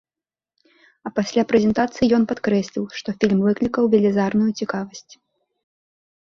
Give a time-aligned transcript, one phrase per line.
[1.09, 5.13] А пасля прэзентацыі ён падкрэсліў, што фільм выклікаў велізарную цікавасць.